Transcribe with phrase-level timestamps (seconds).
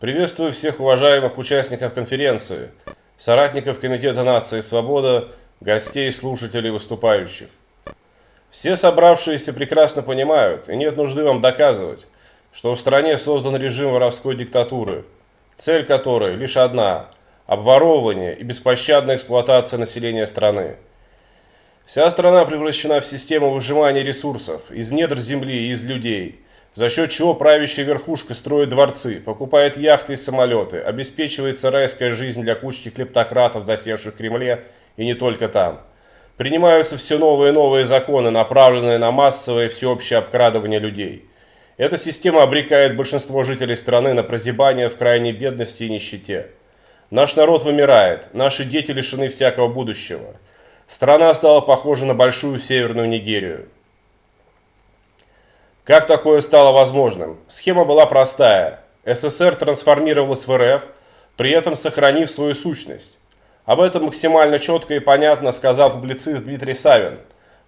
[0.00, 2.70] Приветствую всех уважаемых участников конференции,
[3.16, 7.48] соратников Комитета нации «Свобода», гостей, слушателей, выступающих.
[8.48, 12.06] Все собравшиеся прекрасно понимают, и нет нужды вам доказывать,
[12.52, 15.04] что в стране создан режим воровской диктатуры,
[15.56, 17.08] цель которой лишь одна–
[17.48, 20.76] обворовывание и беспощадная эксплуатация населения страны.
[21.86, 26.40] Вся страна превращена в систему выжимания ресурсов из недр земли и из людей,
[26.74, 32.54] за счет чего правящая верхушка строит дворцы, покупает яхты и самолеты, обеспечивается райская жизнь для
[32.54, 34.64] кучки клептократов, засевших в Кремле
[34.96, 35.80] и не только там.
[36.36, 41.28] Принимаются все новые и новые законы, направленные на массовое всеобщее обкрадывание людей.
[41.78, 46.48] Эта система обрекает большинство жителей страны на прозябание в крайней бедности и нищете.
[47.10, 50.36] Наш народ вымирает, наши дети лишены всякого будущего.
[50.86, 53.68] Страна стала похожа на большую северную Нигерию.
[55.88, 57.38] Как такое стало возможным?
[57.46, 58.80] Схема была простая.
[59.06, 60.82] СССР трансформировалась в РФ,
[61.38, 63.18] при этом сохранив свою сущность.
[63.64, 67.20] Об этом максимально четко и понятно сказал публицист Дмитрий Савин.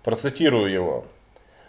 [0.04, 1.06] Процитирую его.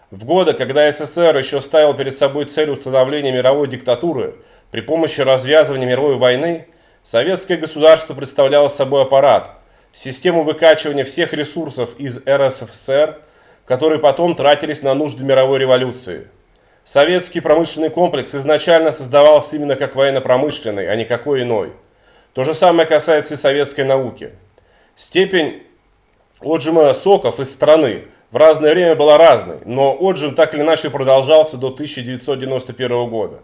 [0.10, 4.36] В годы, когда СССР еще ставил перед собой цель установления мировой диктатуры
[4.72, 6.68] при помощи развязывания мировой войны,
[7.02, 9.52] советское государство представляло собой аппарат,
[9.94, 13.22] систему выкачивания всех ресурсов из РСФСР,
[13.66, 16.28] которые потом тратились на нужды мировой революции.
[16.84, 21.74] Советский промышленный комплекс изначально создавался именно как военно-промышленный, а не какой иной.
[22.34, 24.32] То же самое касается и советской науки.
[24.96, 25.64] Степень
[26.40, 31.58] отжима соков из страны в разное время была разной, но отжим так или иначе продолжался
[31.58, 33.42] до 1991 года.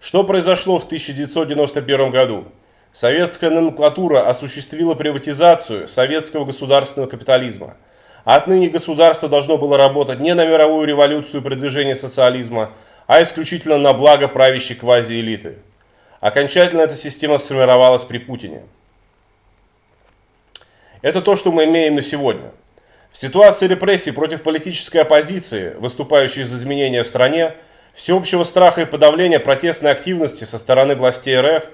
[0.00, 2.46] Что произошло в 1991 году?
[2.90, 7.76] Советская номенклатура осуществила приватизацию советского государственного капитализма.
[8.24, 12.72] Отныне государство должно было работать не на мировую революцию продвижения социализма,
[13.06, 15.56] а исключительно на благо правящей квазиэлиты.
[16.20, 18.62] Окончательно эта система сформировалась при Путине.
[21.00, 22.52] Это то, что мы имеем на сегодня.
[23.10, 27.54] В ситуации репрессий против политической оппозиции, выступающей за изменения в стране,
[27.92, 31.64] всеобщего страха и подавления протестной активности со стороны властей РФ,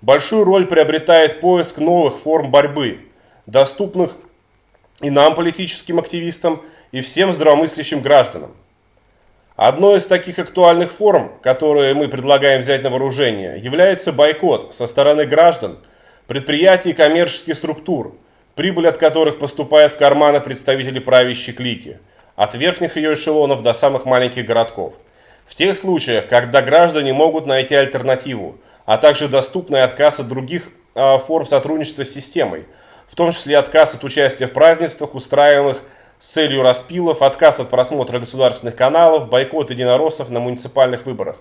[0.00, 3.06] большую роль приобретает поиск новых форм борьбы,
[3.46, 4.16] доступных
[5.02, 8.54] и нам, политическим активистам, и всем здравомыслящим гражданам.
[9.56, 15.26] Одной из таких актуальных форм, которые мы предлагаем взять на вооружение, является бойкот со стороны
[15.26, 15.78] граждан,
[16.26, 18.16] предприятий и коммерческих структур,
[18.54, 21.98] прибыль от которых поступает в карманы представителей правящей клики,
[22.36, 24.94] от верхних ее эшелонов до самых маленьких городков.
[25.44, 31.18] В тех случаях, когда граждане могут найти альтернативу, а также доступный отказ от других э,
[31.18, 32.66] форм сотрудничества с системой,
[33.12, 35.82] в том числе отказ от участия в празднествах, устраиваемых
[36.18, 41.36] с целью распилов, отказ от просмотра государственных каналов, бойкот единороссов на муниципальных выборах.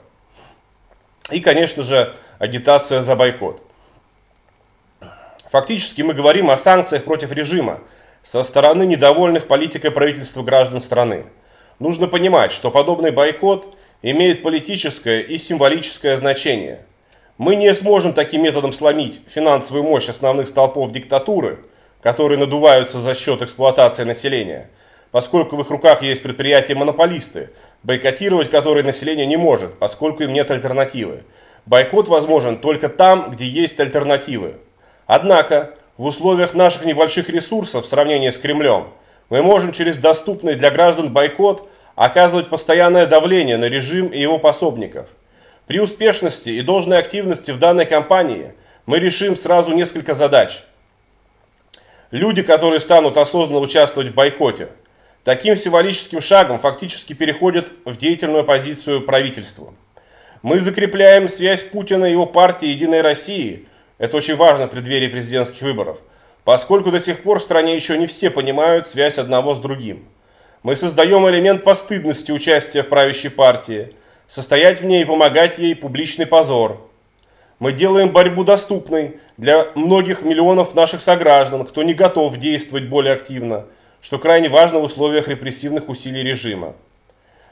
[1.31, 3.64] И, конечно же, агитация за бойкот.
[5.50, 7.80] Фактически мы говорим о санкциях против режима
[8.22, 11.24] со стороны недовольных политикой правительства граждан страны.
[11.80, 16.84] Нужно понимать, что подобный бойкот имеет политическое и символическое значение.
[17.41, 21.59] Мы не сможем таким методом сломить финансовую мощь основных столпов диктатуры–
[22.02, 24.69] которые надуваются за счет эксплуатации населения,
[25.12, 27.51] поскольку в их руках есть предприятия-монополисты,
[27.84, 31.24] бойкотировать которые население не может, поскольку им нет альтернативы.
[31.66, 34.56] Бойкот возможен только там, где есть альтернативы.
[35.06, 38.88] Однако, в условиях наших небольших ресурсов в сравнении с Кремлем,
[39.30, 45.07] мы можем через доступный для граждан бойкот оказывать постоянное давление на режим и его пособников.
[45.68, 48.54] При успешности и должной активности в данной кампании
[48.86, 50.64] мы решим сразу несколько задач–
[52.12, 54.70] люди, которые станут осознанно участвовать в бойкоте,
[55.24, 59.74] таким символическим шагом фактически переходят в деятельную позицию правительству.
[60.42, 63.68] Мы закрепляем связь Путина и его партии «Единой России»,
[63.98, 66.00] это очень важно в преддверии президентских выборов,
[66.44, 70.06] поскольку до сих пор в стране еще не все понимают связь одного с другим.
[70.64, 73.94] Мы создаем элемент постыдности участия в правящей партии,
[74.31, 76.81] состоять в ней и помогать ей публичный позор–
[77.62, 83.68] мы делаем борьбу доступной для многих миллионов наших сограждан, кто не готов действовать более активно,
[84.01, 86.74] что крайне важно в условиях репрессивных усилий режима.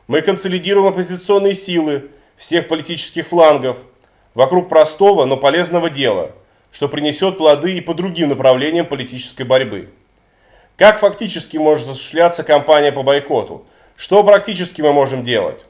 [0.07, 3.77] Мы консолидируем оппозиционные силы всех политических флангов
[4.33, 6.31] вокруг простого, но полезного дела,
[6.71, 9.91] что принесет плоды и по другим направлениям политической борьбы.
[10.75, 13.63] Как фактически может осуществляться кампания по бойкоту?
[13.95, 15.65] Что практически мы можем делать?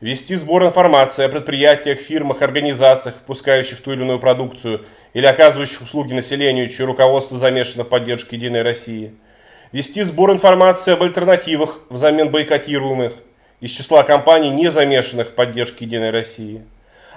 [0.00, 6.12] Вести сбор информации о предприятиях, фирмах, организациях, впускающих ту или иную продукцию или оказывающих услуги
[6.12, 9.12] населению, чье руководство замешано в поддержке Единой России.
[9.72, 13.14] Вести сбор информации об альтернативах взамен бойкотируемых
[13.60, 16.62] из числа компаний, не замешанных в поддержке Единой России.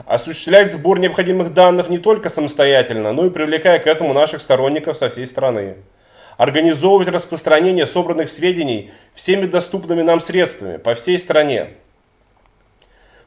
[0.07, 5.09] осуществлять сбор необходимых данных не только самостоятельно, но и привлекая к этому наших сторонников со
[5.09, 5.75] всей страны.
[6.35, 11.73] Организовывать распространение собранных сведений всеми доступными нам средствами по всей стране.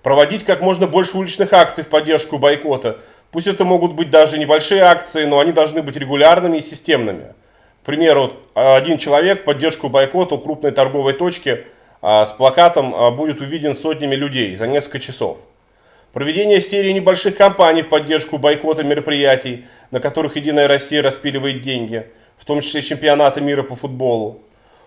[0.05, 2.99] Проводить как можно больше уличных акций в поддержку бойкота.
[3.31, 7.33] Пусть это могут быть даже небольшие акции, но они должны быть регулярными и системными.
[7.83, 11.65] К примеру, один человек поддержку бойкота у крупной торговой точки
[12.03, 15.39] а, с плакатом а, будет увиден сотнями людей за несколько часов.
[16.13, 22.07] Проведение серии небольших кампаний в поддержку бойкота мероприятий, на которых Единая Россия распиливает деньги,
[22.37, 24.43] в том числе чемпионата мира по футболу.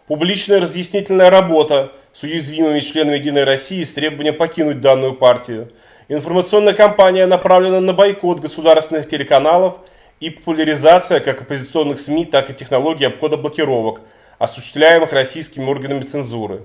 [0.05, 5.69] Публичная разъяснительная работа с уязвимыми членами Единой России с требованием покинуть данную партию.
[6.07, 9.77] Информационная кампания направлена на бойкот государственных телеканалов
[10.19, 14.01] и популяризация как оппозиционных СМИ, так и технологий обхода блокировок,
[14.39, 16.63] осуществляемых российскими органами цензуры.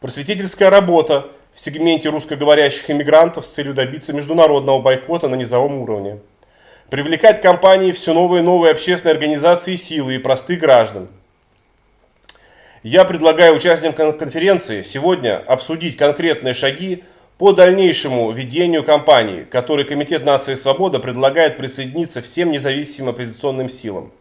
[0.00, 6.20] Просветительская работа в сегменте русскоговорящих иммигрантов с целью добиться международного бойкота на низовом уровне.
[6.88, 11.08] Привлекать компании все новые и новые общественные организации силы и простых граждан.
[12.82, 17.04] Я предлагаю участникам конференции сегодня обсудить конкретные шаги
[17.38, 24.12] по дальнейшему ведению кампании, которой Комитет нации свобода предлагает присоединиться всем независимым оппозиционным силам.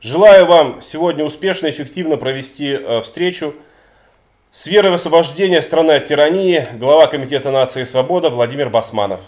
[0.00, 3.54] Желаю вам сегодня успешно и эффективно провести э, встречу.
[4.50, 9.20] С верой в освобождение страны от тирании глава Комитета нации свобода Владимир Басманов.